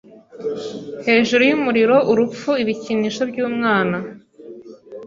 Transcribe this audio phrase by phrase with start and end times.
[1.05, 3.97] hejuru yumuriroUrupfu Ibikinisho byumwana